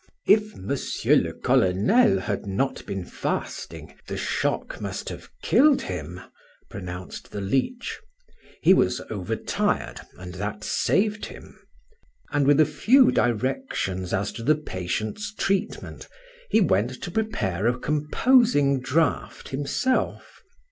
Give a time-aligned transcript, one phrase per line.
[0.25, 6.19] "If Monsieur le Colonel had not been fasting, the shock must have killed him,"
[6.71, 7.99] pronounced the leech.
[8.63, 11.55] "He was over tired, and that saved him,"
[12.31, 16.07] and with a few directions as to the patient's treatment,
[16.49, 20.41] he went to prepare a composing draught himself.